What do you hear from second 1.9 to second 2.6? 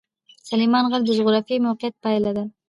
پایله ده.